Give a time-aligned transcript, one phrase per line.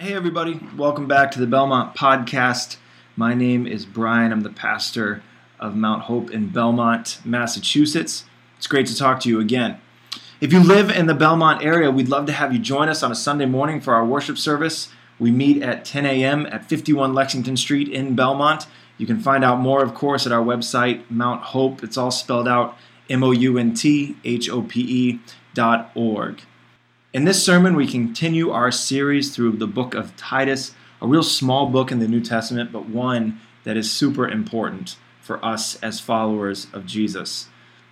[0.00, 0.58] Hey, everybody.
[0.78, 2.78] Welcome back to the Belmont Podcast.
[3.16, 4.32] My name is Brian.
[4.32, 5.22] I'm the pastor
[5.58, 8.24] of Mount Hope in Belmont, Massachusetts.
[8.56, 9.78] It's great to talk to you again.
[10.40, 13.12] If you live in the Belmont area, we'd love to have you join us on
[13.12, 14.88] a Sunday morning for our worship service.
[15.18, 16.46] We meet at 10 a.m.
[16.46, 18.66] at 51 Lexington Street in Belmont.
[18.96, 21.84] You can find out more, of course, at our website, Mount Hope.
[21.84, 22.74] It's all spelled out
[23.10, 25.20] M O U N T H O P E
[25.52, 26.40] dot org.
[27.12, 31.66] In this sermon, we continue our series through the book of Titus, a real small
[31.66, 36.68] book in the New Testament, but one that is super important for us as followers
[36.72, 37.48] of Jesus.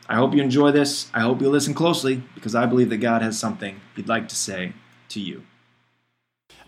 [0.09, 1.11] I hope you enjoy this.
[1.13, 4.37] I hope you listen closely because I believe that God has something He'd like to
[4.37, 4.73] say
[5.09, 5.43] to you.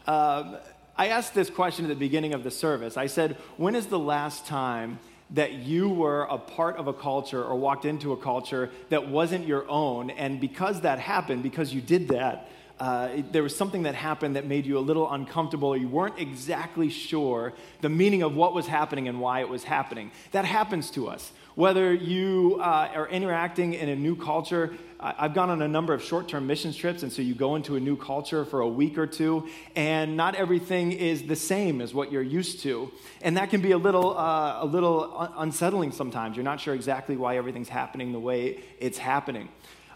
[0.09, 0.57] Um,
[0.97, 2.97] I asked this question at the beginning of the service.
[2.97, 4.99] I said, When is the last time
[5.33, 9.47] that you were a part of a culture or walked into a culture that wasn't
[9.47, 10.11] your own.
[10.11, 12.49] And because that happened, because you did that,
[12.81, 16.19] uh, there was something that happened that made you a little uncomfortable, or you weren't
[16.19, 20.11] exactly sure the meaning of what was happening and why it was happening.
[20.33, 21.31] That happens to us.
[21.57, 26.03] Whether you uh, are interacting in a new culture, I've gone on a number of
[26.03, 28.97] short term missions trips, and so you go into a new culture for a week
[28.97, 32.91] or two, and not everything is the same as what you're used to.
[33.21, 36.37] And that can be a little, uh, a little unsettling sometimes.
[36.37, 39.49] You're not sure exactly why everything's happening the way it's happening.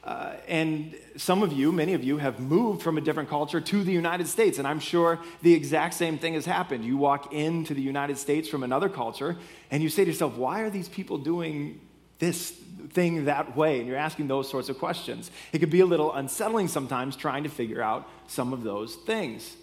[0.04, 3.82] Uh, and some of you, many of you, have moved from a different culture to
[3.82, 4.58] the United States.
[4.58, 6.84] And I'm sure the exact same thing has happened.
[6.84, 9.36] You walk into the United States from another culture
[9.70, 11.80] and you say to yourself, why are these people doing
[12.18, 12.50] this
[12.90, 13.78] thing that way?
[13.78, 15.30] And you're asking those sorts of questions.
[15.54, 19.56] It could be a little unsettling sometimes trying to figure out some of those things.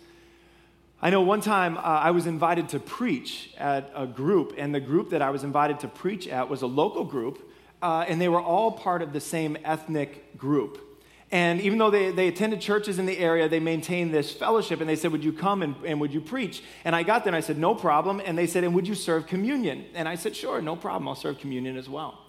[1.03, 4.79] I know one time uh, I was invited to preach at a group, and the
[4.79, 7.50] group that I was invited to preach at was a local group
[7.81, 10.87] uh, and they were all part of the same ethnic group.
[11.31, 14.81] And even though they, they attended churches in the area, they maintained this fellowship.
[14.81, 16.61] And they said, Would you come and, and would you preach?
[16.83, 18.21] And I got there and I said, No problem.
[18.23, 19.85] And they said, And would you serve communion?
[19.95, 21.07] And I said, Sure, no problem.
[21.07, 22.19] I'll serve communion as well.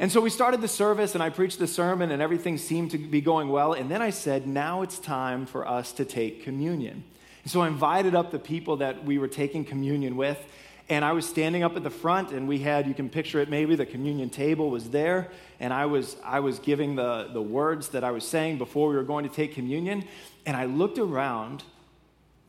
[0.00, 2.98] And so we started the service and I preached the sermon and everything seemed to
[2.98, 3.72] be going well.
[3.72, 7.04] And then I said, Now it's time for us to take communion.
[7.44, 10.44] And so I invited up the people that we were taking communion with.
[10.88, 13.48] And I was standing up at the front, and we had, you can picture it
[13.48, 15.30] maybe, the communion table was there.
[15.58, 18.96] And I was, I was giving the, the words that I was saying before we
[18.96, 20.04] were going to take communion.
[20.44, 21.62] And I looked around,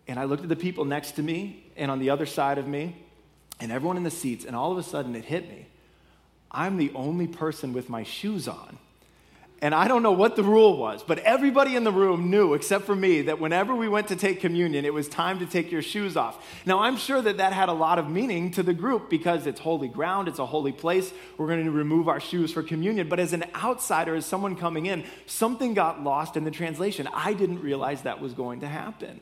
[0.08, 2.68] and I looked at the people next to me and on the other side of
[2.68, 2.98] me,
[3.62, 4.44] and everyone in the seats.
[4.44, 5.68] And all of a sudden, it hit me.
[6.52, 8.78] I'm the only person with my shoes on.
[9.66, 12.86] And I don't know what the rule was, but everybody in the room knew, except
[12.86, 15.82] for me, that whenever we went to take communion, it was time to take your
[15.82, 16.38] shoes off.
[16.68, 19.60] Now, I'm sure that that had a lot of meaning to the group because it's
[19.60, 21.12] holy ground, it's a holy place.
[21.40, 23.10] We're going to remove our shoes for communion.
[23.10, 27.10] But as an outsider, as someone coming in, something got lost in the translation.
[27.12, 29.20] I didn't realize that was going to happen.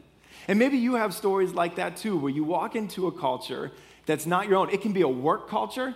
[0.49, 3.71] And maybe you have stories like that too, where you walk into a culture
[4.05, 4.71] that's not your own.
[4.71, 5.95] It can be a work culture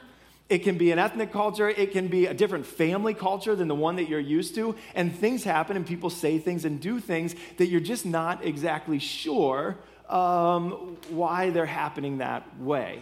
[0.49, 3.75] it can be an ethnic culture, it can be a different family culture than the
[3.75, 7.35] one that you're used to, and things happen and people say things and do things
[7.57, 9.77] that you're just not exactly sure
[10.09, 13.01] um, why they're happening that way.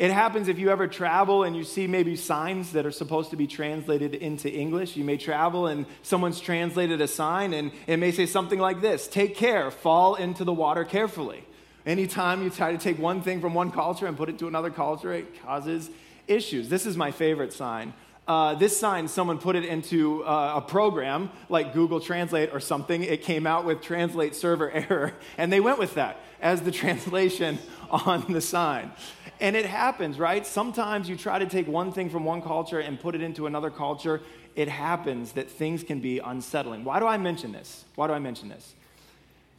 [0.00, 3.36] It happens if you ever travel and you see maybe signs that are supposed to
[3.36, 4.96] be translated into English.
[4.96, 9.06] You may travel and someone's translated a sign and it may say something like this
[9.06, 11.44] Take care, fall into the water carefully.
[11.90, 14.70] Anytime you try to take one thing from one culture and put it to another
[14.70, 15.90] culture, it causes
[16.28, 16.68] issues.
[16.68, 17.94] This is my favorite sign.
[18.28, 23.02] Uh, this sign, someone put it into uh, a program like Google Translate or something.
[23.02, 27.58] It came out with translate server error, and they went with that as the translation
[27.90, 28.92] on the sign.
[29.40, 30.46] And it happens, right?
[30.46, 33.68] Sometimes you try to take one thing from one culture and put it into another
[33.68, 34.20] culture.
[34.54, 36.84] It happens that things can be unsettling.
[36.84, 37.84] Why do I mention this?
[37.96, 38.74] Why do I mention this?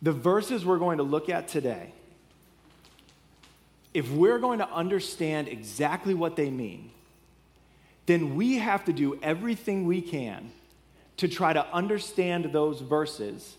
[0.02, 1.92] The verses we're going to look at today
[3.94, 6.92] if we're going to understand exactly what they mean,
[8.06, 10.52] then we have to do everything we can
[11.18, 13.58] to try to understand those verses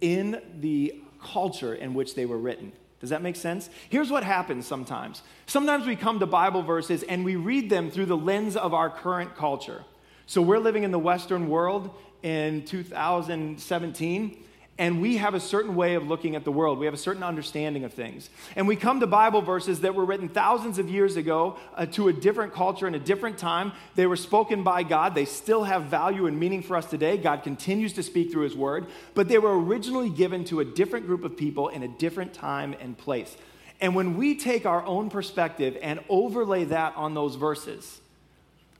[0.00, 2.72] in the culture in which they were written.
[3.00, 3.68] Does that make sense?
[3.88, 5.22] Here's what happens sometimes.
[5.46, 8.88] Sometimes we come to Bible verses and we read them through the lens of our
[8.88, 9.84] current culture.
[10.26, 11.90] So we're living in the Western world
[12.22, 14.44] in 2017
[14.82, 16.76] and we have a certain way of looking at the world.
[16.76, 18.28] We have a certain understanding of things.
[18.56, 22.08] And we come to Bible verses that were written thousands of years ago uh, to
[22.08, 23.70] a different culture in a different time.
[23.94, 25.14] They were spoken by God.
[25.14, 27.16] They still have value and meaning for us today.
[27.16, 28.88] God continues to speak through His Word.
[29.14, 32.74] But they were originally given to a different group of people in a different time
[32.80, 33.36] and place.
[33.80, 38.00] And when we take our own perspective and overlay that on those verses,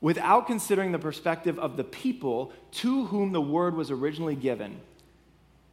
[0.01, 4.81] without considering the perspective of the people to whom the Word was originally given,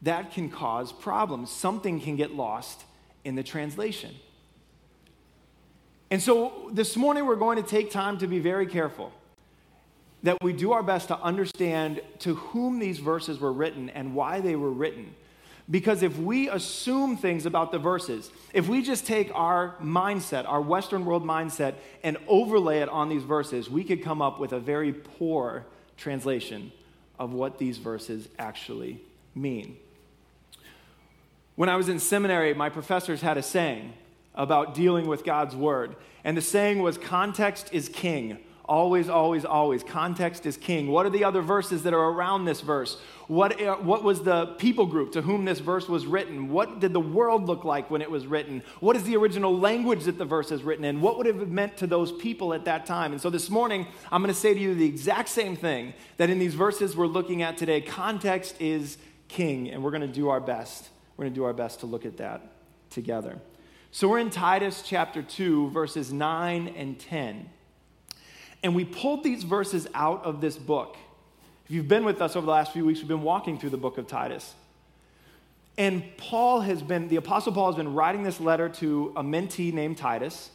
[0.01, 1.51] that can cause problems.
[1.51, 2.83] Something can get lost
[3.23, 4.15] in the translation.
[6.11, 9.11] And so this morning, we're going to take time to be very careful
[10.23, 14.41] that we do our best to understand to whom these verses were written and why
[14.41, 15.15] they were written.
[15.69, 20.61] Because if we assume things about the verses, if we just take our mindset, our
[20.61, 24.59] Western world mindset, and overlay it on these verses, we could come up with a
[24.59, 25.65] very poor
[25.95, 26.71] translation
[27.19, 28.99] of what these verses actually
[29.35, 29.77] mean.
[31.59, 33.91] When I was in seminary, my professors had a saying
[34.33, 35.97] about dealing with God's word.
[36.23, 38.37] And the saying was, context is king.
[38.63, 39.83] Always, always, always.
[39.83, 40.87] Context is king.
[40.87, 42.97] What are the other verses that are around this verse?
[43.27, 46.47] What, uh, what was the people group to whom this verse was written?
[46.47, 48.63] What did the world look like when it was written?
[48.79, 51.01] What is the original language that the verse is written in?
[51.01, 53.11] What would it have meant to those people at that time?
[53.11, 56.29] And so this morning, I'm going to say to you the exact same thing that
[56.29, 57.81] in these verses we're looking at today.
[57.81, 58.97] Context is
[59.27, 60.87] king, and we're going to do our best.
[61.19, 62.43] We're going to do our best to look at that
[62.91, 63.37] together.
[63.91, 67.49] So we're in Titus chapter 2, verses 9 and 10.
[68.63, 70.95] And we pulled these verses out of this book.
[71.65, 73.77] If you've been with us over the last few weeks, we've been walking through the
[73.77, 74.55] book of Titus.
[75.77, 79.73] And Paul has been, the Apostle Paul has been writing this letter to a mentee
[79.73, 80.51] named Titus,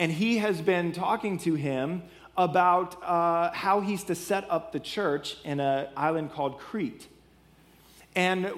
[0.00, 2.02] and he has been talking to him
[2.36, 7.06] about uh, how he's to set up the church in an island called Crete.
[8.14, 8.50] And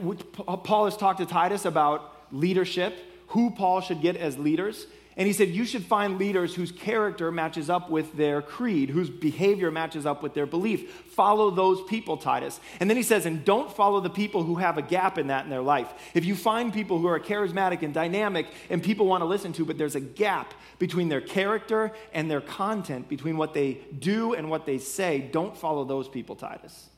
[0.64, 4.86] Paul has talked to Titus about leadership who Paul should get as leaders.
[5.16, 9.10] And he said, You should find leaders whose character matches up with their creed, whose
[9.10, 10.90] behavior matches up with their belief.
[10.90, 12.60] Follow those people, Titus.
[12.80, 15.44] And then he says, And don't follow the people who have a gap in that
[15.44, 15.92] in their life.
[16.14, 19.64] If you find people who are charismatic and dynamic and people want to listen to,
[19.66, 24.48] but there's a gap between their character and their content, between what they do and
[24.48, 26.88] what they say, don't follow those people, Titus.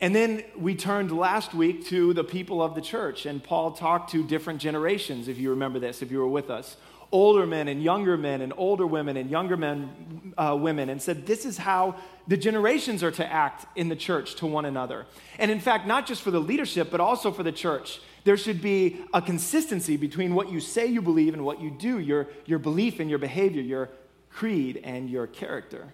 [0.00, 4.12] And then we turned last week to the people of the church, and Paul talked
[4.12, 6.76] to different generations, if you remember this, if you were with us.
[7.10, 11.26] Older men and younger men, and older women and younger men, uh, women, and said,
[11.26, 11.96] This is how
[12.28, 15.06] the generations are to act in the church to one another.
[15.38, 18.00] And in fact, not just for the leadership, but also for the church.
[18.24, 21.98] There should be a consistency between what you say you believe and what you do,
[21.98, 23.88] your, your belief and your behavior, your
[24.28, 25.92] creed and your character.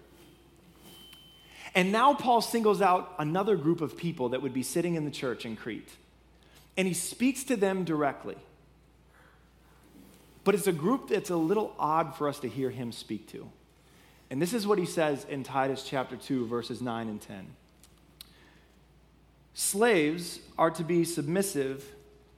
[1.75, 5.11] And now Paul singles out another group of people that would be sitting in the
[5.11, 5.89] church in Crete.
[6.77, 8.37] And he speaks to them directly.
[10.45, 13.49] But it's a group that's a little odd for us to hear him speak to.
[14.29, 17.47] And this is what he says in Titus chapter 2, verses 9 and 10.
[19.53, 21.85] Slaves are to be submissive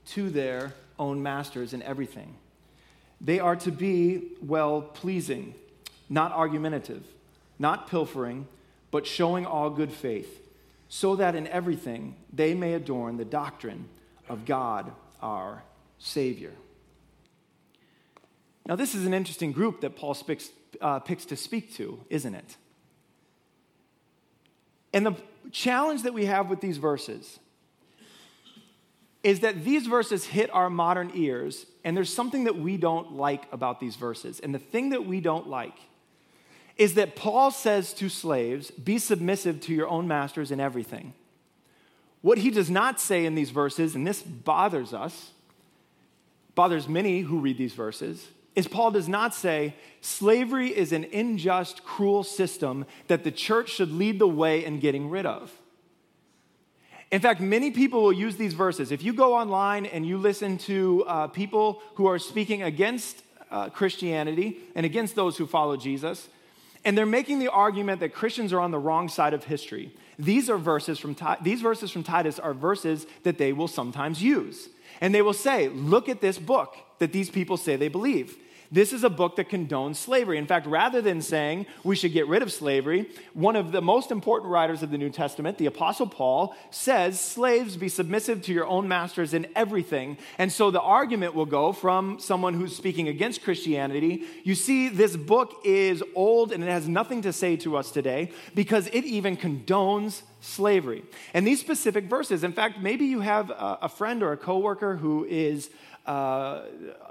[0.07, 2.35] to their own masters in everything.
[3.21, 5.53] They are to be well pleasing,
[6.09, 7.03] not argumentative,
[7.59, 8.47] not pilfering
[8.91, 10.47] but showing all good faith,
[10.89, 13.89] so that in everything they may adorn the doctrine
[14.29, 14.91] of God
[15.21, 15.63] our
[15.97, 16.53] Savior.
[18.65, 20.49] Now, this is an interesting group that Paul speaks,
[20.81, 22.57] uh, picks to speak to, isn't it?
[24.93, 25.15] And the
[25.51, 27.39] challenge that we have with these verses
[29.23, 33.43] is that these verses hit our modern ears, and there's something that we don't like
[33.51, 34.39] about these verses.
[34.39, 35.77] And the thing that we don't like
[36.77, 41.13] is that Paul says to slaves, be submissive to your own masters in everything.
[42.21, 45.31] What he does not say in these verses, and this bothers us,
[46.55, 51.83] bothers many who read these verses, is Paul does not say slavery is an unjust,
[51.83, 55.51] cruel system that the church should lead the way in getting rid of.
[57.11, 58.91] In fact, many people will use these verses.
[58.91, 63.69] If you go online and you listen to uh, people who are speaking against uh,
[63.69, 66.27] Christianity and against those who follow Jesus,
[66.87, 69.93] and they're making the argument that Christians are on the wrong side of history.
[70.17, 74.69] These are verses from these verses from Titus are verses that they will sometimes use.
[75.01, 78.37] And they will say, "Look at this book that these people say they believe."
[78.71, 80.37] This is a book that condones slavery.
[80.37, 84.11] In fact, rather than saying we should get rid of slavery, one of the most
[84.11, 88.67] important writers of the New Testament, the Apostle Paul, says, Slaves, be submissive to your
[88.67, 90.17] own masters in everything.
[90.37, 94.23] And so the argument will go from someone who's speaking against Christianity.
[94.43, 98.31] You see, this book is old and it has nothing to say to us today
[98.53, 101.03] because it even condones slavery.
[101.33, 105.25] And these specific verses, in fact, maybe you have a friend or a coworker who
[105.25, 105.69] is
[106.07, 106.61] uh,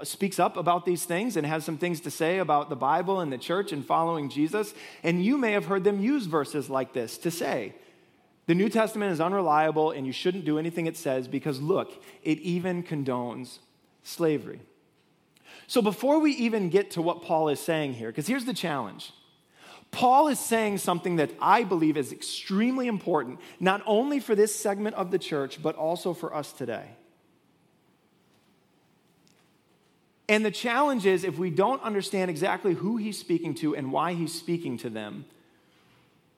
[0.03, 3.31] speaks up about these things and has some things to say about the Bible and
[3.31, 4.73] the church and following Jesus.
[5.03, 7.75] And you may have heard them use verses like this to say,
[8.47, 12.39] the New Testament is unreliable and you shouldn't do anything it says because look, it
[12.39, 13.59] even condones
[14.03, 14.61] slavery.
[15.67, 19.11] So before we even get to what Paul is saying here, because here's the challenge
[19.91, 24.95] Paul is saying something that I believe is extremely important, not only for this segment
[24.95, 26.89] of the church, but also for us today.
[30.29, 34.13] And the challenge is if we don't understand exactly who he's speaking to and why
[34.13, 35.25] he's speaking to them,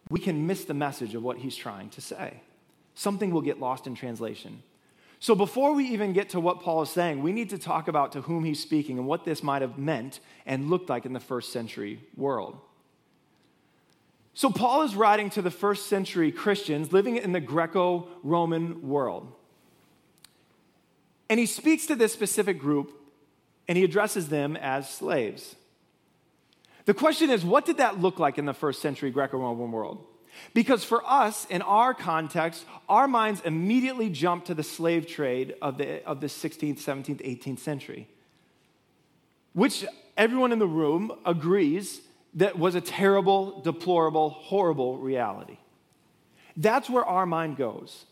[0.09, 2.41] we can miss the message of what he's trying to say.
[2.93, 4.61] Something will get lost in translation.
[5.21, 8.13] So, before we even get to what Paul is saying, we need to talk about
[8.13, 11.19] to whom he's speaking and what this might have meant and looked like in the
[11.19, 12.57] first century world.
[14.33, 19.33] So, Paul is writing to the first century Christians living in the Greco Roman world.
[21.29, 22.98] And he speaks to this specific group
[23.69, 25.55] and he addresses them as slaves.
[26.85, 30.03] The question is, what did that look like in the first century Greco Roman world?
[30.55, 35.77] Because for us, in our context, our minds immediately jump to the slave trade of
[35.77, 38.07] the, of the 16th, 17th, 18th century,
[39.53, 39.85] which
[40.17, 42.01] everyone in the room agrees
[42.33, 45.57] that was a terrible, deplorable, horrible reality.
[46.57, 48.05] That's where our mind goes.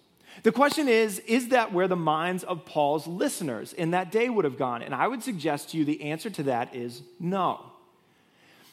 [0.43, 4.45] The question is Is that where the minds of Paul's listeners in that day would
[4.45, 4.81] have gone?
[4.81, 7.61] And I would suggest to you the answer to that is no.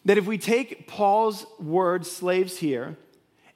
[0.04, 2.96] That if we take Paul's word, slaves here,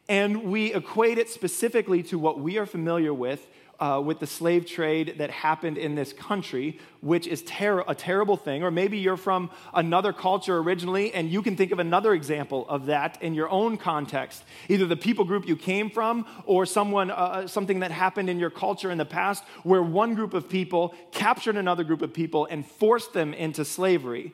[0.09, 3.47] and we equate it specifically to what we are familiar with
[3.81, 8.37] uh, with the slave trade that happened in this country, which is ter- a terrible
[8.37, 8.63] thing.
[8.63, 12.87] Or maybe you're from another culture originally, and you can think of another example of
[12.87, 14.43] that in your own context.
[14.69, 18.39] Either the people group you came from, or someone, uh, uh something that happened in
[18.39, 22.47] your culture in the past, where one group of people captured another group of people
[22.51, 24.33] and forced them into slavery.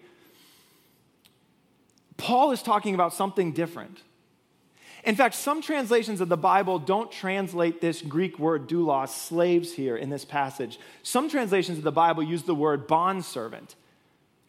[2.17, 4.01] Paul is talking about something different.
[5.05, 9.97] In fact, some translations of the Bible don't translate this Greek word doulos, slaves, here
[9.97, 10.79] in this passage.
[11.03, 13.75] Some translations of the Bible use the word bondservant.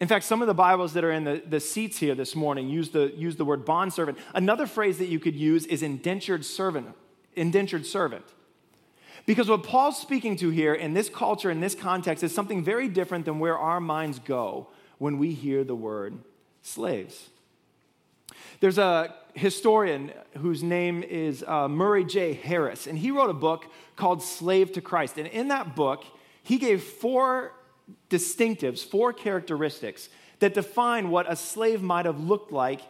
[0.00, 2.68] In fact, some of the Bibles that are in the, the seats here this morning
[2.68, 4.18] use the, use the word bondservant.
[4.34, 6.88] Another phrase that you could use is indentured servant.
[7.34, 8.24] Indentured servant.
[9.26, 12.88] Because what Paul's speaking to here in this culture, in this context, is something very
[12.88, 16.18] different than where our minds go when we hear the word
[16.62, 17.28] slaves.
[18.60, 22.32] There's a historian whose name is uh, Murray J.
[22.32, 25.18] Harris, and he wrote a book called Slave to Christ.
[25.18, 26.04] And in that book,
[26.42, 27.52] he gave four
[28.08, 30.08] distinctives, four characteristics
[30.38, 32.80] that define what a slave might have looked like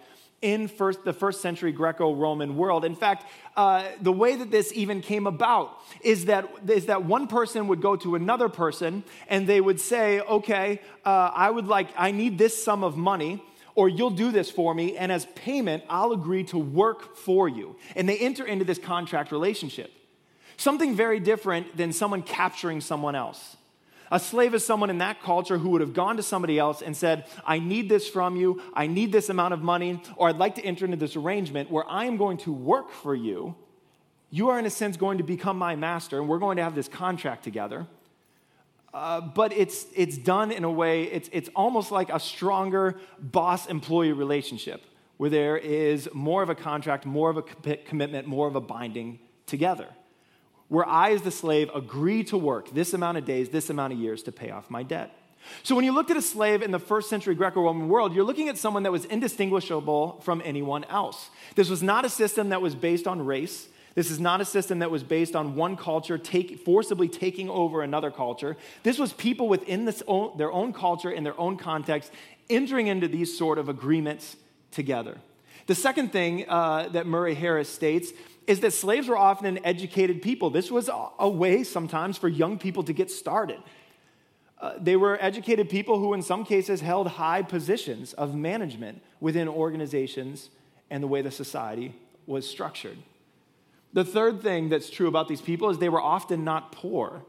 [0.42, 2.84] in first, the first century Greco Roman world.
[2.84, 7.26] In fact, uh, the way that this even came about is that, is that one
[7.26, 11.88] person would go to another person and they would say, Okay, uh, I would like,
[11.96, 13.42] I need this sum of money
[13.76, 17.76] or you'll do this for me, and as payment, I'll agree to work for you.
[17.94, 19.92] And they enter into this contract relationship.
[20.56, 23.56] Something very different than someone capturing someone else.
[24.10, 26.96] A slave is someone in that culture who would have gone to somebody else and
[26.96, 30.54] said, I need this from you, I need this amount of money, or I'd like
[30.54, 33.56] to enter into this arrangement where I am going to work for you.
[34.30, 36.74] You are, in a sense, going to become my master, and we're going to have
[36.74, 37.86] this contract together.
[38.94, 43.66] Uh, but it's, it's done in a way, it's, it's almost like a stronger boss
[43.66, 44.82] employee relationship
[45.16, 49.18] where there is more of a contract, more of a commitment, more of a binding
[49.46, 49.88] together.
[50.68, 53.98] Where I, as the slave, agree to work this amount of days, this amount of
[53.98, 55.16] years to pay off my debt.
[55.62, 58.24] So, when you looked at a slave in the first century Greco Roman world, you're
[58.24, 61.30] looking at someone that was indistinguishable from anyone else.
[61.54, 63.68] This was not a system that was based on race.
[63.96, 67.82] This is not a system that was based on one culture take, forcibly taking over
[67.82, 68.58] another culture.
[68.82, 72.12] This was people within own, their own culture, in their own context,
[72.50, 74.36] entering into these sort of agreements
[74.70, 75.16] together.
[75.66, 78.12] The second thing uh, that Murray Harris states
[78.46, 80.50] is that slaves were often an educated people.
[80.50, 83.60] This was a way sometimes for young people to get started.
[84.60, 89.48] Uh, they were educated people who, in some cases, held high positions of management within
[89.48, 90.50] organizations
[90.90, 91.94] and the way the society
[92.26, 92.98] was structured.
[93.96, 97.22] The third thing that's true about these people is they were often not poor.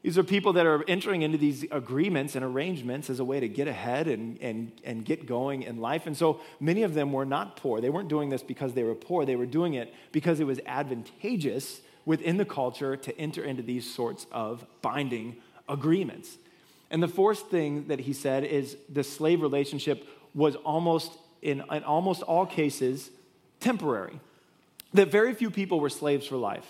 [0.00, 3.46] These are people that are entering into these agreements and arrangements as a way to
[3.46, 6.06] get ahead and, and, and get going in life.
[6.06, 7.82] And so many of them were not poor.
[7.82, 10.60] They weren't doing this because they were poor, they were doing it because it was
[10.64, 15.36] advantageous within the culture to enter into these sorts of binding
[15.68, 16.38] agreements.
[16.90, 21.84] And the fourth thing that he said is the slave relationship was almost, in, in
[21.84, 23.10] almost all cases,
[23.60, 24.20] temporary
[24.94, 26.66] that very few people were slaves for life.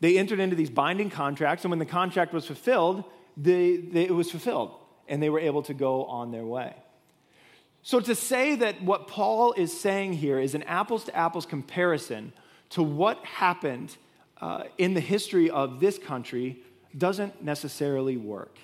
[0.00, 3.04] They entered into these binding contracts, and when the contract was fulfilled,
[3.36, 4.72] they, they, it was fulfilled,
[5.08, 6.74] and they were able to go on their way.
[7.82, 12.32] So, to say that what Paul is saying here is an apples to apples comparison
[12.70, 13.96] to what happened
[14.40, 16.62] uh, in the history of this country
[16.96, 18.58] doesn't necessarily work.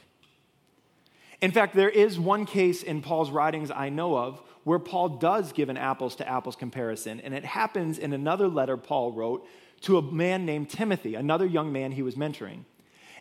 [1.40, 5.52] In fact, there is one case in Paul's writings I know of where Paul does
[5.52, 9.46] give an apples to apples comparison, and it happens in another letter Paul wrote
[9.82, 12.64] to a man named Timothy, another young man he was mentoring.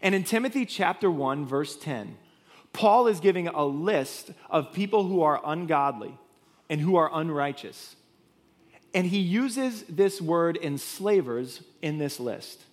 [0.02, 2.18] And in Timothy chapter 1, verse 10,
[2.74, 6.18] Paul is giving a list of people who are ungodly
[6.70, 7.96] and who are unrighteous.
[8.94, 12.64] And he uses this word enslavers in this list.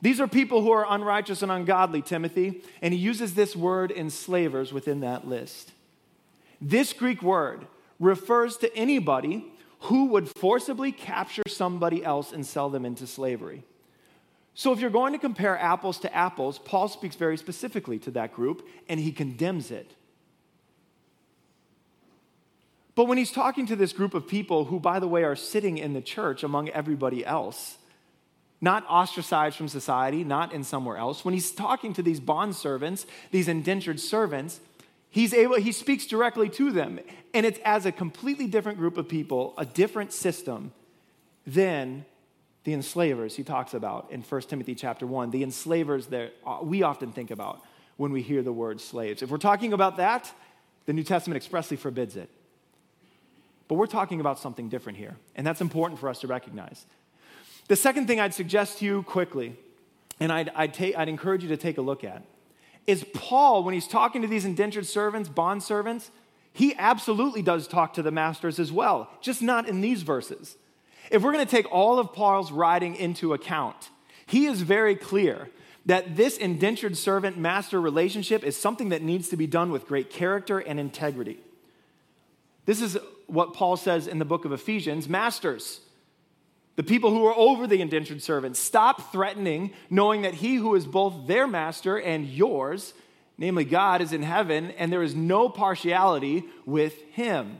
[0.00, 4.72] These are people who are unrighteous and ungodly, Timothy, and he uses this word enslavers
[4.72, 5.72] within that list.
[6.60, 7.66] This Greek word
[7.98, 9.44] refers to anybody
[9.82, 13.64] who would forcibly capture somebody else and sell them into slavery.
[14.54, 18.34] So, if you're going to compare apples to apples, Paul speaks very specifically to that
[18.34, 19.94] group and he condemns it.
[22.96, 25.78] But when he's talking to this group of people who, by the way, are sitting
[25.78, 27.78] in the church among everybody else,
[28.60, 33.06] not ostracized from society, not in somewhere else, when he's talking to these bond servants,
[33.30, 34.58] these indentured servants,
[35.10, 37.00] he's able, he speaks directly to them.
[37.34, 40.72] And it's as a completely different group of people, a different system
[41.46, 42.04] than
[42.64, 47.12] the enslavers he talks about in 1 Timothy chapter 1, the enslavers that we often
[47.12, 47.62] think about
[47.96, 49.22] when we hear the word slaves.
[49.22, 50.32] If we're talking about that,
[50.86, 52.30] the New Testament expressly forbids it.
[53.68, 56.86] But we're talking about something different here, and that's important for us to recognize.
[57.68, 59.56] The second thing I'd suggest to you quickly,
[60.20, 62.22] and I'd, I'd, take, I'd encourage you to take a look at,
[62.88, 66.10] is Paul, when he's talking to these indentured servants, bond servants,
[66.54, 70.56] he absolutely does talk to the masters as well, just not in these verses.
[71.10, 73.90] If we're going to take all of Paul's writing into account,
[74.26, 75.50] he is very clear
[75.84, 80.08] that this indentured servant master relationship is something that needs to be done with great
[80.08, 81.38] character and integrity.
[82.64, 85.80] This is what Paul says in the book of Ephesians Masters,
[86.78, 90.86] the people who are over the indentured servants, stop threatening, knowing that he who is
[90.86, 92.94] both their master and yours,
[93.36, 97.58] namely God, is in heaven, and there is no partiality with him.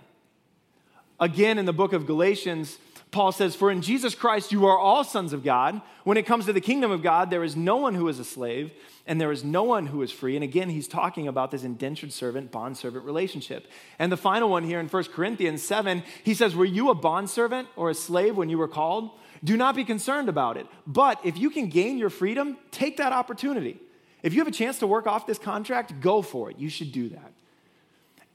[1.19, 2.79] Again, in the book of Galatians,
[3.11, 5.81] Paul says, For in Jesus Christ you are all sons of God.
[6.05, 8.25] When it comes to the kingdom of God, there is no one who is a
[8.25, 8.73] slave,
[9.07, 10.37] and there is no one who is free.
[10.37, 13.67] And again, he's talking about this indentured servant, bond servant relationship.
[13.99, 17.31] And the final one here in 1 Corinthians 7, he says, Were you a bond
[17.31, 19.11] servant or a slave when you were called?
[19.43, 20.67] Do not be concerned about it.
[20.87, 23.81] But if you can gain your freedom, take that opportunity.
[24.23, 26.59] If you have a chance to work off this contract, go for it.
[26.59, 27.33] You should do that.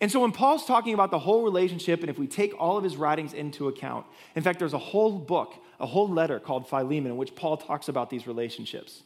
[0.01, 2.83] And so when Paul's talking about the whole relationship, and if we take all of
[2.83, 7.11] his writings into account, in fact, there's a whole book, a whole letter called Philemon,
[7.11, 9.03] in which Paul talks about these relationships.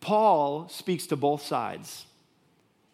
[0.00, 2.04] Paul speaks to both sides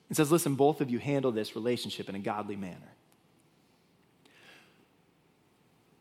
[0.09, 2.93] and says, Listen, both of you handle this relationship in a godly manner.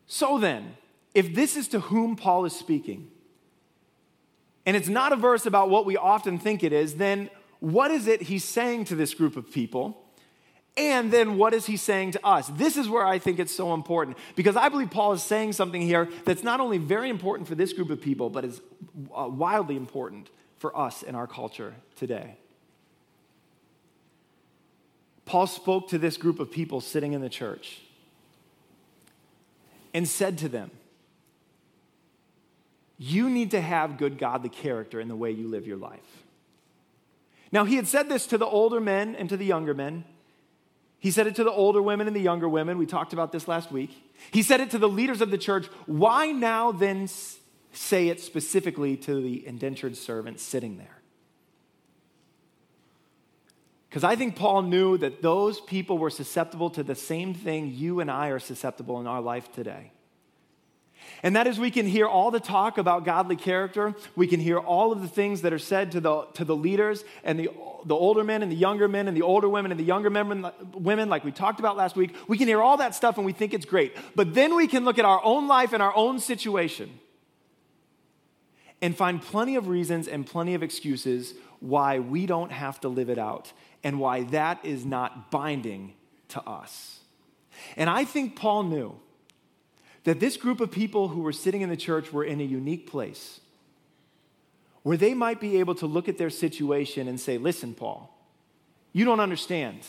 [0.06, 0.78] So then,
[1.14, 3.10] if this is to whom Paul is speaking,
[4.66, 8.08] and it's not a verse about what we often think it is, then what is
[8.08, 10.04] it he's saying to this group of people?
[10.78, 12.48] And then what is he saying to us?
[12.50, 15.82] This is where I think it's so important because I believe Paul is saying something
[15.82, 18.62] here that's not only very important for this group of people, but is
[19.16, 22.38] uh, wildly important for us in our culture today.
[25.26, 27.82] Paul spoke to this group of people sitting in the church
[29.94, 30.70] and said to them,
[33.00, 36.24] You need to have good godly character in the way you live your life.
[37.52, 40.06] Now, he had said this to the older men and to the younger men.
[41.00, 42.78] He said it to the older women and the younger women.
[42.78, 43.92] We talked about this last week.
[44.32, 45.68] He said it to the leaders of the church.
[45.86, 47.08] Why now then
[47.72, 50.98] say it specifically to the indentured servant sitting there?
[53.90, 58.00] Because I think Paul knew that those people were susceptible to the same thing you
[58.00, 59.92] and I are susceptible in our life today.
[61.24, 63.96] And that is, we can hear all the talk about godly character.
[64.16, 67.04] We can hear all of the things that are said to the, to the leaders
[67.24, 67.50] and the,
[67.86, 70.50] the older men and the younger men and the older women and the younger men,
[70.74, 72.16] women, like we talked about last week.
[72.28, 73.96] We can hear all that stuff and we think it's great.
[74.16, 77.00] But then we can look at our own life and our own situation
[78.82, 83.10] and find plenty of reasons and plenty of excuses why we don't have to live
[83.10, 83.52] it out
[83.84, 85.94] and why that is not binding
[86.30, 87.00] to us.
[87.76, 89.00] And I think Paul knew
[90.08, 92.90] that this group of people who were sitting in the church were in a unique
[92.90, 93.42] place
[94.84, 98.18] where they might be able to look at their situation and say, Listen, Paul,
[98.94, 99.82] you don't understand.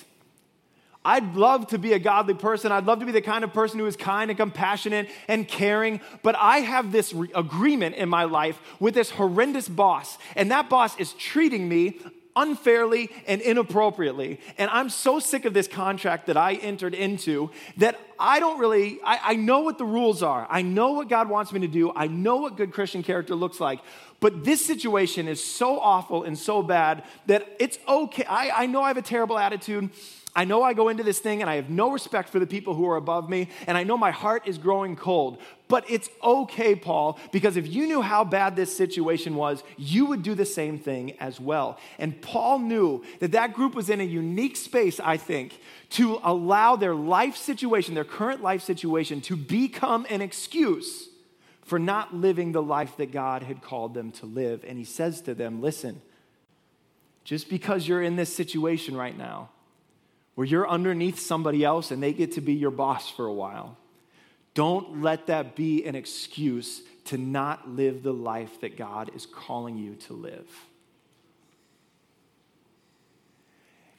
[1.05, 2.73] I'd love to be a godly person.
[2.73, 6.01] I'd love to be the kind of person who is kind and compassionate and caring,
[6.25, 10.69] but I have this re- agreement in my life with this horrendous boss, and that
[10.69, 12.01] boss is treating me
[12.39, 14.41] unfairly and inappropriately.
[14.57, 19.01] And I'm so sick of this contract that I entered into that I don't really,
[19.05, 20.47] I, I know what the rules are.
[20.49, 21.93] I know what God wants me to do.
[21.95, 23.81] I know what good Christian character looks like.
[24.21, 28.25] But this situation is so awful and so bad that it's okay.
[28.25, 29.91] I, I know I have a terrible attitude.
[30.39, 32.73] I know I go into this thing and I have no respect for the people
[32.73, 35.39] who are above me, and I know my heart is growing cold.
[35.67, 40.23] But it's okay, Paul, because if you knew how bad this situation was, you would
[40.23, 41.77] do the same thing as well.
[41.99, 46.77] And Paul knew that that group was in a unique space, I think, to allow
[46.77, 51.09] their life situation, their current life situation, to become an excuse
[51.63, 54.65] for not living the life that God had called them to live.
[54.65, 56.01] And he says to them, Listen,
[57.25, 59.49] just because you're in this situation right now,
[60.39, 63.77] where you're underneath somebody else and they get to be your boss for a while,
[64.55, 69.77] don't let that be an excuse to not live the life that God is calling
[69.77, 70.49] you to live.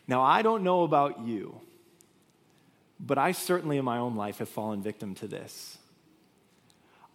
[0.08, 1.60] Now, I don't know about you,
[3.02, 5.78] but I certainly in my own life have fallen victim to this.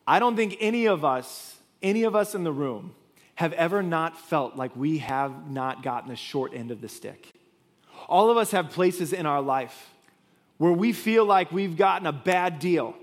[0.06, 2.94] I don't think any of us, any of us in the room,
[3.36, 7.32] have ever not felt like we have not gotten the short end of the stick.
[8.08, 9.90] All of us have places in our life
[10.58, 12.94] where we feel like we've gotten a bad deal,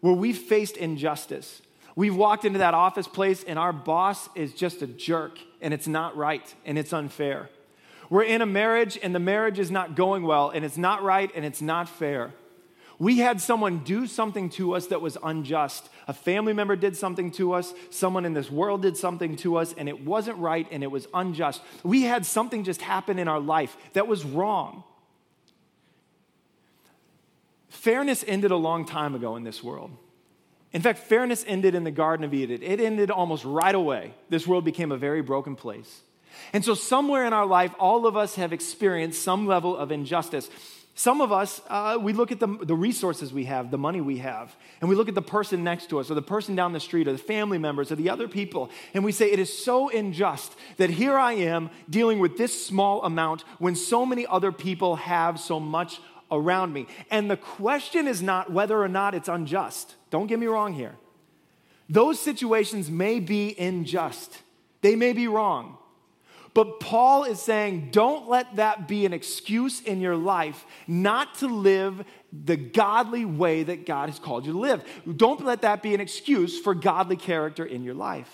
[0.00, 1.60] where we've faced injustice.
[1.96, 5.86] We've walked into that office place and our boss is just a jerk and it's
[5.86, 7.50] not right and it's unfair.
[8.10, 11.30] We're in a marriage and the marriage is not going well and it's not right
[11.34, 12.32] and it's not fair.
[12.98, 15.88] We had someone do something to us that was unjust.
[16.06, 17.74] A family member did something to us.
[17.90, 21.08] Someone in this world did something to us, and it wasn't right and it was
[21.12, 21.60] unjust.
[21.82, 24.84] We had something just happen in our life that was wrong.
[27.68, 29.90] Fairness ended a long time ago in this world.
[30.72, 32.62] In fact, fairness ended in the Garden of Eden.
[32.62, 34.14] It ended almost right away.
[34.28, 36.02] This world became a very broken place.
[36.52, 40.50] And so, somewhere in our life, all of us have experienced some level of injustice.
[40.96, 44.18] Some of us, uh, we look at the, the resources we have, the money we
[44.18, 46.78] have, and we look at the person next to us, or the person down the
[46.78, 49.90] street, or the family members, or the other people, and we say, It is so
[49.90, 54.94] unjust that here I am dealing with this small amount when so many other people
[54.96, 56.86] have so much around me.
[57.10, 59.96] And the question is not whether or not it's unjust.
[60.10, 60.94] Don't get me wrong here.
[61.88, 64.42] Those situations may be unjust,
[64.80, 65.78] they may be wrong.
[66.54, 71.48] But Paul is saying, don't let that be an excuse in your life not to
[71.48, 74.84] live the godly way that God has called you to live.
[75.16, 78.32] Don't let that be an excuse for godly character in your life.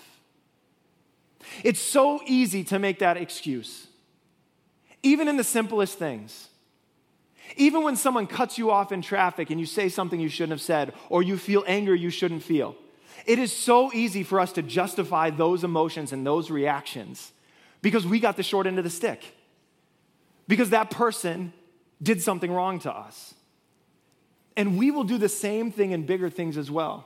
[1.63, 3.87] It's so easy to make that excuse,
[5.01, 6.47] even in the simplest things.
[7.57, 10.61] Even when someone cuts you off in traffic and you say something you shouldn't have
[10.61, 12.75] said, or you feel anger you shouldn't feel,
[13.25, 17.31] it is so easy for us to justify those emotions and those reactions
[17.81, 19.35] because we got the short end of the stick.
[20.47, 21.53] Because that person
[22.01, 23.33] did something wrong to us.
[24.57, 27.05] And we will do the same thing in bigger things as well.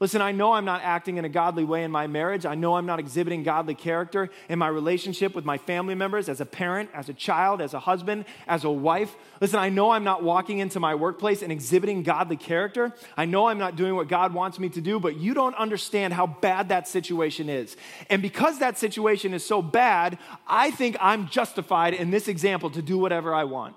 [0.00, 2.46] Listen, I know I'm not acting in a godly way in my marriage.
[2.46, 6.40] I know I'm not exhibiting godly character in my relationship with my family members as
[6.40, 9.16] a parent, as a child, as a husband, as a wife.
[9.40, 12.94] Listen, I know I'm not walking into my workplace and exhibiting godly character.
[13.16, 16.14] I know I'm not doing what God wants me to do, but you don't understand
[16.14, 17.76] how bad that situation is.
[18.08, 22.82] And because that situation is so bad, I think I'm justified in this example to
[22.82, 23.74] do whatever I want.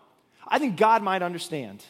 [0.47, 1.83] I think God might understand.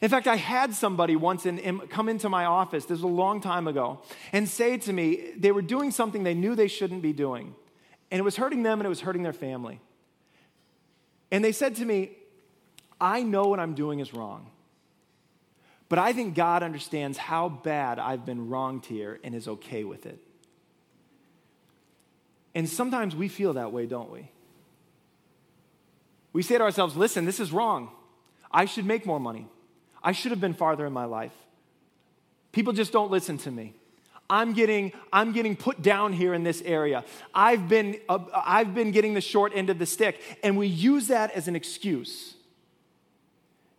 [0.00, 3.06] In fact, I had somebody once in, in, come into my office, this was a
[3.06, 4.00] long time ago,
[4.32, 7.54] and say to me they were doing something they knew they shouldn't be doing.
[8.10, 9.80] And it was hurting them and it was hurting their family.
[11.30, 12.12] And they said to me,
[13.00, 14.50] I know what I'm doing is wrong.
[15.88, 20.06] But I think God understands how bad I've been wronged here and is okay with
[20.06, 20.18] it.
[22.54, 24.30] And sometimes we feel that way, don't we?
[26.32, 27.90] We say to ourselves, listen, this is wrong.
[28.50, 29.48] I should make more money.
[30.02, 31.34] I should have been farther in my life.
[32.52, 33.74] People just don't listen to me.
[34.28, 37.04] I'm getting, I'm getting put down here in this area.
[37.34, 40.20] I've been, uh, I've been getting the short end of the stick.
[40.42, 42.34] And we use that as an excuse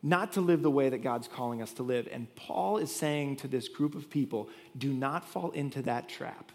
[0.03, 2.07] not to live the way that God's calling us to live.
[2.12, 6.51] And Paul is saying to this group of people do not fall into that trap.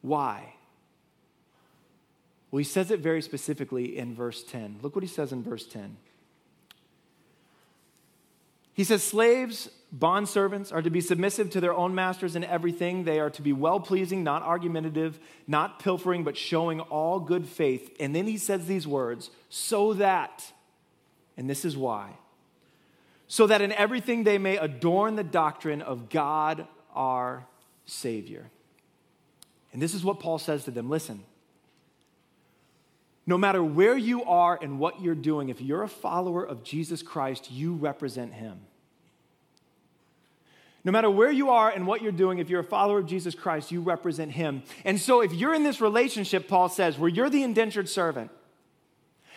[0.00, 0.54] Why?
[2.52, 4.80] Well, he says it very specifically in verse 10.
[4.82, 5.96] Look what he says in verse 10.
[8.74, 13.04] He says, Slaves, bondservants are to be submissive to their own masters in everything.
[13.04, 17.96] They are to be well pleasing, not argumentative, not pilfering, but showing all good faith.
[17.98, 20.52] And then he says these words, so that,
[21.38, 22.10] and this is why,
[23.28, 27.46] so that in everything they may adorn the doctrine of God our
[27.86, 28.50] Savior.
[29.72, 31.24] And this is what Paul says to them listen,
[33.26, 37.02] No matter where you are and what you're doing, if you're a follower of Jesus
[37.02, 38.60] Christ, you represent him.
[40.84, 43.36] No matter where you are and what you're doing, if you're a follower of Jesus
[43.36, 44.64] Christ, you represent him.
[44.84, 48.32] And so, if you're in this relationship, Paul says, where you're the indentured servant,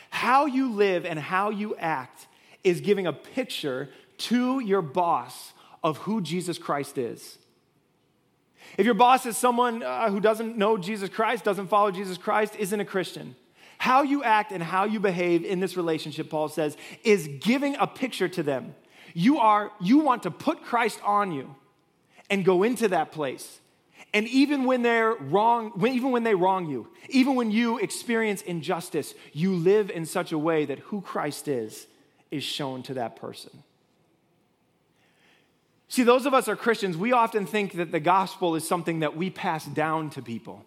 [0.09, 2.27] how you live and how you act
[2.63, 7.37] is giving a picture to your boss of who Jesus Christ is.
[8.77, 12.55] If your boss is someone uh, who doesn't know Jesus Christ, doesn't follow Jesus Christ,
[12.57, 13.35] isn't a Christian,
[13.77, 17.87] how you act and how you behave in this relationship, Paul says, is giving a
[17.87, 18.75] picture to them.
[19.13, 21.55] You are you want to put Christ on you
[22.29, 23.59] and go into that place.
[24.13, 29.13] And even when they're wrong, even when they wrong you, even when you experience injustice,
[29.33, 31.87] you live in such a way that who Christ is
[32.31, 33.63] is shown to that person.
[35.87, 39.15] See, those of us are Christians, we often think that the gospel is something that
[39.15, 40.65] we pass down to people.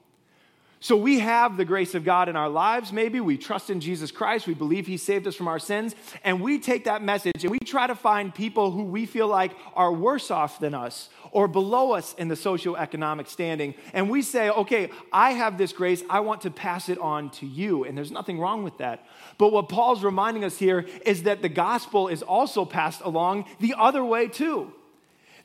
[0.81, 3.21] So we have the grace of God in our lives, maybe.
[3.21, 4.47] We trust in Jesus Christ.
[4.47, 5.97] We believe He saved us from our sins.
[6.23, 9.53] And we take that message and we try to find people who we feel like
[9.75, 13.75] are worse off than us or below us in the socioeconomic standing.
[13.93, 16.03] And we say, okay, I have this grace.
[16.09, 17.85] I want to pass it on to you.
[17.85, 19.05] And there's nothing wrong with that.
[19.37, 23.75] But what Paul's reminding us here is that the gospel is also passed along the
[23.77, 24.73] other way, too.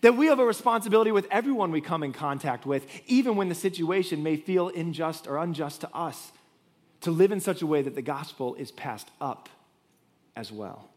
[0.03, 3.55] That we have a responsibility with everyone we come in contact with, even when the
[3.55, 6.33] situation may feel unjust or unjust to us,
[7.01, 9.47] to live in such a way that the gospel is passed up
[10.35, 10.89] as well.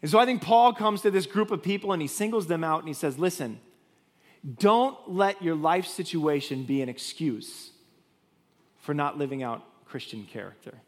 [0.00, 2.64] And so I think Paul comes to this group of people and he singles them
[2.64, 3.60] out and he says, Listen,
[4.58, 7.72] don't let your life situation be an excuse
[8.78, 10.80] for not living out Christian character.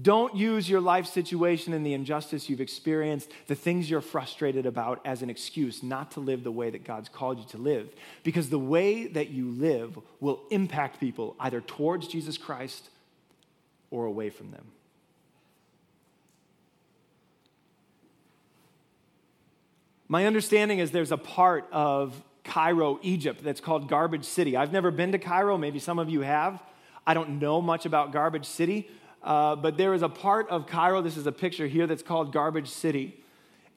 [0.00, 5.02] Don't use your life situation and the injustice you've experienced, the things you're frustrated about,
[5.04, 7.94] as an excuse not to live the way that God's called you to live.
[8.22, 12.88] Because the way that you live will impact people either towards Jesus Christ
[13.90, 14.64] or away from them.
[20.08, 24.56] My understanding is there's a part of Cairo, Egypt, that's called Garbage City.
[24.56, 26.62] I've never been to Cairo, maybe some of you have.
[27.06, 28.90] I don't know much about Garbage City,
[29.22, 32.32] uh, but there is a part of Cairo, this is a picture here, that's called
[32.32, 33.22] Garbage City.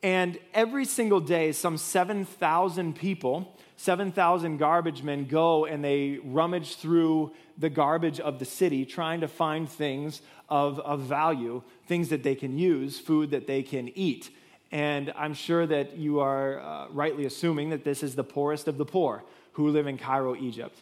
[0.01, 7.31] And every single day, some 7,000 people, 7,000 garbage men go and they rummage through
[7.57, 12.35] the garbage of the city trying to find things of, of value, things that they
[12.35, 14.29] can use, food that they can eat.
[14.71, 18.77] And I'm sure that you are uh, rightly assuming that this is the poorest of
[18.77, 20.81] the poor who live in Cairo, Egypt.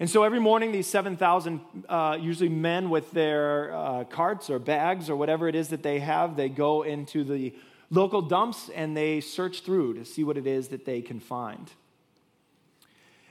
[0.00, 5.08] And so every morning, these 7,000, uh, usually men with their uh, carts or bags
[5.08, 7.54] or whatever it is that they have, they go into the
[7.90, 11.70] local dumps and they search through to see what it is that they can find.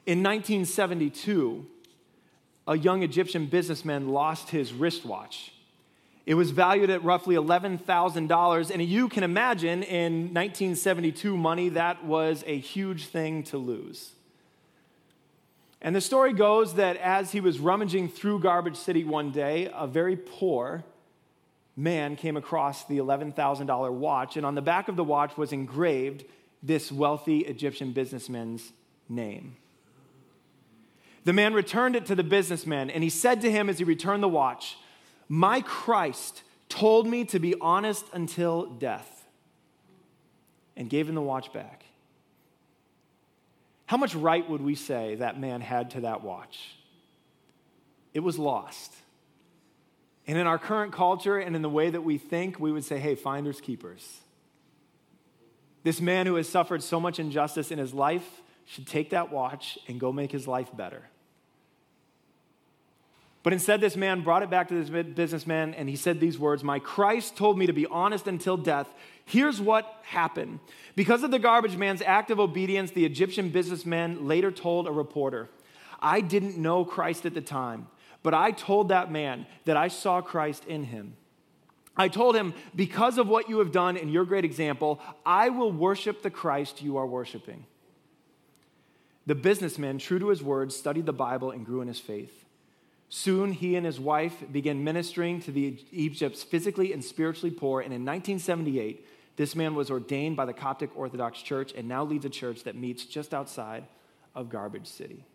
[0.06, 1.66] In 1972,
[2.68, 5.54] a young Egyptian businessman lost his wristwatch.
[6.26, 12.44] It was valued at roughly $11,000, and you can imagine in 1972 money, that was
[12.48, 14.14] a huge thing to lose.
[15.84, 19.86] And the story goes that as he was rummaging through Garbage City one day, a
[19.86, 20.86] very poor
[21.76, 26.24] man came across the $11,000 watch, and on the back of the watch was engraved
[26.62, 28.72] this wealthy Egyptian businessman's
[29.10, 29.58] name.
[31.26, 34.24] The man returned it to the businessman, and he said to him as he returned
[34.24, 34.78] the watch,
[35.28, 39.26] My Christ told me to be honest until death,
[40.78, 41.84] and gave him the watch back.
[43.94, 46.58] How much right would we say that man had to that watch?
[48.12, 48.92] It was lost.
[50.26, 52.98] And in our current culture and in the way that we think, we would say,
[52.98, 54.22] hey, finders, keepers.
[55.84, 59.78] This man who has suffered so much injustice in his life should take that watch
[59.88, 61.04] and go make his life better.
[63.44, 66.64] But instead, this man brought it back to this businessman and he said these words
[66.64, 68.88] My Christ told me to be honest until death.
[69.26, 70.60] Here's what happened.
[70.96, 75.50] Because of the garbage man's act of obedience, the Egyptian businessman later told a reporter,
[76.00, 77.88] I didn't know Christ at the time,
[78.22, 81.16] but I told that man that I saw Christ in him.
[81.96, 85.72] I told him, Because of what you have done in your great example, I will
[85.72, 87.66] worship the Christ you are worshiping.
[89.26, 92.43] The businessman, true to his words, studied the Bible and grew in his faith.
[93.16, 97.94] Soon he and his wife began ministering to the Egypt's physically and spiritually poor, and
[97.94, 102.30] in 1978, this man was ordained by the Coptic Orthodox Church and now leads a
[102.30, 103.86] church that meets just outside
[104.34, 105.26] of Garbage City.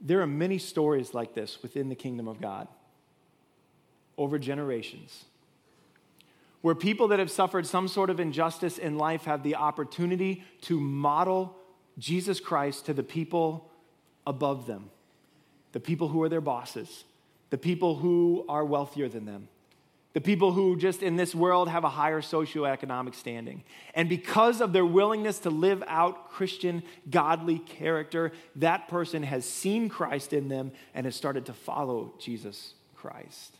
[0.00, 2.66] There are many stories like this within the kingdom of God
[4.18, 5.26] over generations
[6.60, 10.80] where people that have suffered some sort of injustice in life have the opportunity to
[10.80, 11.56] model
[11.98, 13.68] Jesus Christ to the people
[14.26, 14.90] above them,
[15.72, 17.04] the people who are their bosses,
[17.50, 19.48] the people who are wealthier than them,
[20.12, 23.64] the people who just in this world have a higher socioeconomic standing.
[23.94, 29.88] And because of their willingness to live out Christian, godly character, that person has seen
[29.88, 33.56] Christ in them and has started to follow Jesus Christ.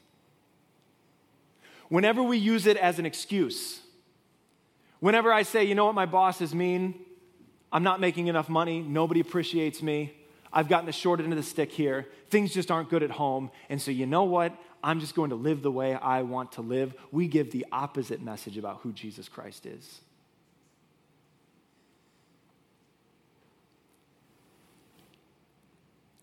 [1.89, 3.81] Whenever we use it as an excuse,
[5.01, 6.95] whenever I say, you know what my boss is mean,
[7.73, 10.15] I'm not making enough money, nobody appreciates me,
[10.53, 13.51] I've gotten the short end of the stick here, things just aren't good at home,
[13.69, 14.57] and so you know what?
[14.85, 16.95] I'm just going to live the way I want to live.
[17.11, 20.01] We give the opposite message about who Jesus Christ is.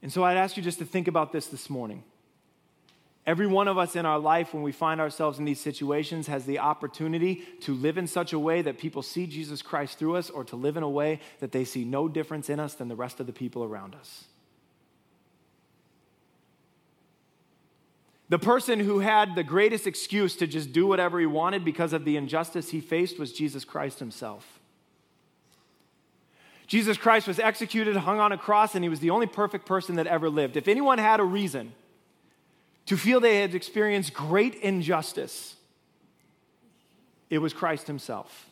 [0.01, 2.03] And so I'd ask you just to think about this this morning.
[3.25, 6.45] Every one of us in our life, when we find ourselves in these situations, has
[6.45, 10.29] the opportunity to live in such a way that people see Jesus Christ through us,
[10.29, 12.95] or to live in a way that they see no difference in us than the
[12.95, 14.25] rest of the people around us.
[18.29, 22.05] The person who had the greatest excuse to just do whatever he wanted because of
[22.05, 24.59] the injustice he faced was Jesus Christ himself.
[26.67, 29.95] Jesus Christ was executed, hung on a cross, and he was the only perfect person
[29.95, 30.57] that ever lived.
[30.57, 31.73] If anyone had a reason
[32.89, 35.55] to feel they had experienced great injustice,
[37.29, 38.49] it was Christ himself.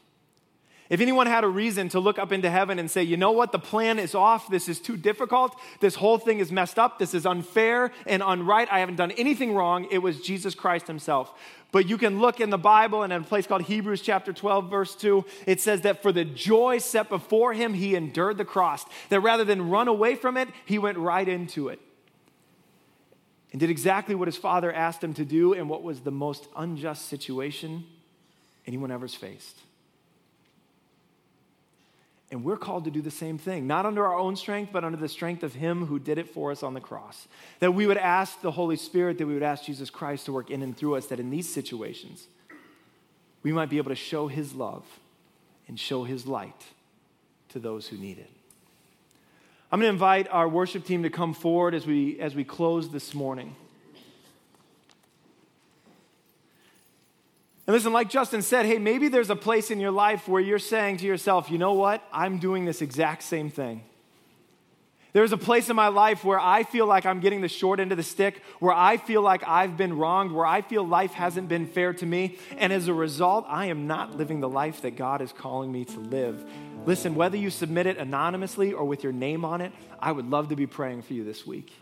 [0.91, 3.51] If anyone had a reason to look up into heaven and say, you know what,
[3.51, 7.15] the plan is off, this is too difficult, this whole thing is messed up, this
[7.15, 11.33] is unfair and unright, I haven't done anything wrong, it was Jesus Christ himself.
[11.71, 14.69] But you can look in the Bible and in a place called Hebrews chapter 12,
[14.69, 18.85] verse 2, it says that for the joy set before him, he endured the cross.
[19.09, 21.81] That rather than run away from it, he went right into it
[23.51, 26.47] and did exactly what his father asked him to do in what was the most
[26.55, 27.85] unjust situation
[28.67, 29.57] anyone ever's faced.
[32.29, 34.97] And we're called to do the same thing, not under our own strength, but under
[34.97, 37.27] the strength of Him who did it for us on the cross.
[37.59, 40.51] That we would ask the Holy Spirit, that we would ask Jesus Christ to work
[40.51, 42.27] in and through us, that in these situations,
[43.43, 44.83] we might be able to show His love
[45.69, 46.65] and show His light
[47.49, 48.31] to those who need it.
[49.71, 52.89] I'm going to invite our worship team to come forward as we, as we close
[52.89, 53.55] this morning.
[57.65, 60.57] And listen, like Justin said, hey, maybe there's a place in your life where you're
[60.57, 62.01] saying to yourself, you know what?
[62.13, 63.83] I'm doing this exact same thing.
[65.11, 67.91] There's a place in my life where I feel like I'm getting the short end
[67.91, 71.49] of the stick, where I feel like I've been wronged, where I feel life hasn't
[71.49, 72.37] been fair to me.
[72.57, 75.83] And as a result, I am not living the life that God is calling me
[75.85, 76.45] to live.
[76.87, 80.47] Listen, whether you submit it anonymously or with your name on it, I would love
[80.49, 81.73] to be praying for you this week.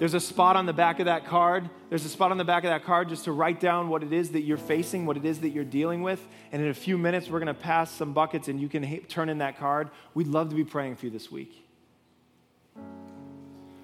[0.00, 1.70] There's a spot on the back of that card.
[1.88, 4.12] There's a spot on the back of that card just to write down what it
[4.12, 6.20] is that you're facing, what it is that you're dealing with.
[6.50, 9.04] And in a few minutes, we're going to pass some buckets and you can ha-
[9.08, 9.90] turn in that card.
[10.12, 11.64] We'd love to be praying for you this week.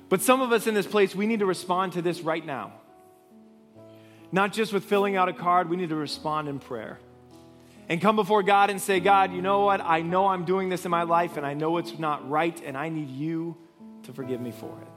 [0.09, 2.73] But some of us in this place, we need to respond to this right now.
[4.33, 6.99] Not just with filling out a card, we need to respond in prayer.
[7.93, 9.83] And come before God and say, God, you know what?
[9.83, 12.75] I know I'm doing this in my life and I know it's not right and
[12.75, 13.55] I need you
[14.05, 14.89] to forgive me for it.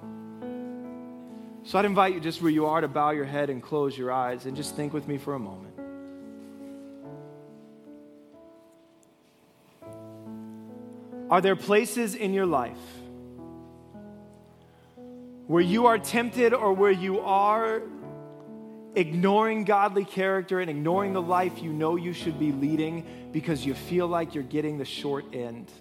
[1.68, 4.14] So I'd invite you just where you are to bow your head and close your
[4.14, 5.78] eyes and just think with me for a moment.
[11.30, 12.78] Are there places in your life
[15.48, 17.82] where you are tempted or where you are
[18.96, 23.74] ignoring godly character and ignoring the life you know you should be leading because you
[23.74, 25.72] feel like you're getting the short end?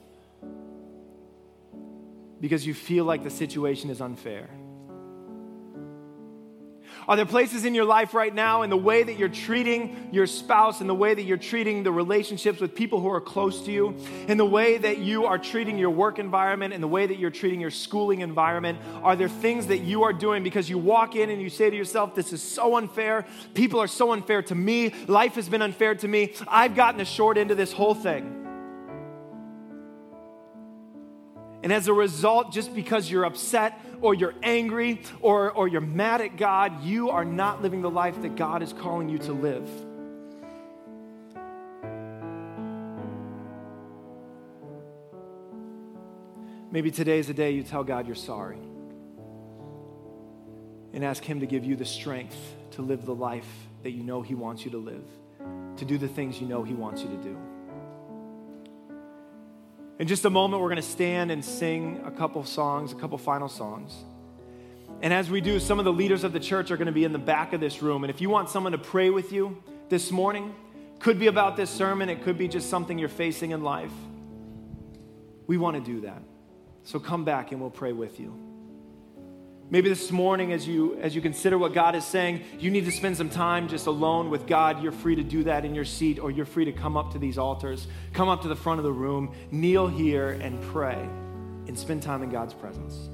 [2.40, 4.50] Because you feel like the situation is unfair?
[7.06, 10.26] Are there places in your life right now in the way that you're treating your
[10.26, 13.72] spouse, in the way that you're treating the relationships with people who are close to
[13.72, 13.96] you,
[14.28, 17.30] in the way that you are treating your work environment, in the way that you're
[17.30, 18.78] treating your schooling environment?
[19.02, 21.76] Are there things that you are doing because you walk in and you say to
[21.76, 23.26] yourself, This is so unfair.
[23.54, 24.94] People are so unfair to me.
[25.06, 26.34] Life has been unfair to me.
[26.48, 28.43] I've gotten the short end of this whole thing.
[31.64, 36.20] And as a result, just because you're upset or you're angry or, or you're mad
[36.20, 39.66] at God, you are not living the life that God is calling you to live.
[46.70, 48.58] Maybe today is the day you tell God you're sorry
[50.92, 52.36] and ask Him to give you the strength
[52.72, 53.48] to live the life
[53.84, 55.06] that you know He wants you to live,
[55.78, 57.53] to do the things you know He wants you to do.
[59.98, 63.16] In just a moment, we're going to stand and sing a couple songs, a couple
[63.16, 63.94] final songs.
[65.00, 67.04] And as we do, some of the leaders of the church are going to be
[67.04, 68.02] in the back of this room.
[68.02, 70.54] And if you want someone to pray with you this morning,
[70.98, 73.92] could be about this sermon, it could be just something you're facing in life.
[75.46, 76.22] We want to do that.
[76.84, 78.43] So come back and we'll pray with you.
[79.70, 82.92] Maybe this morning, as you, as you consider what God is saying, you need to
[82.92, 84.82] spend some time just alone with God.
[84.82, 87.18] You're free to do that in your seat, or you're free to come up to
[87.18, 90.98] these altars, come up to the front of the room, kneel here, and pray,
[91.66, 93.08] and spend time in God's presence.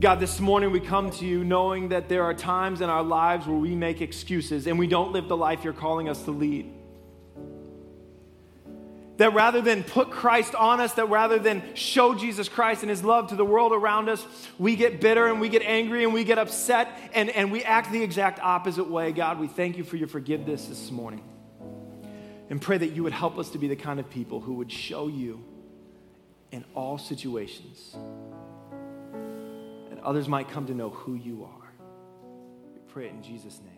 [0.00, 3.46] God, this morning we come to you knowing that there are times in our lives
[3.46, 6.72] where we make excuses and we don't live the life you're calling us to lead.
[9.18, 13.04] That rather than put Christ on us, that rather than show Jesus Christ and his
[13.04, 14.24] love to the world around us,
[14.58, 17.92] we get bitter and we get angry and we get upset and, and we act
[17.92, 19.12] the exact opposite way.
[19.12, 21.22] God, we thank you for your forgiveness this morning.
[22.48, 24.72] And pray that you would help us to be the kind of people who would
[24.72, 25.44] show you
[26.50, 27.94] in all situations.
[29.90, 31.72] And others might come to know who you are.
[32.74, 33.71] We pray it in Jesus' name.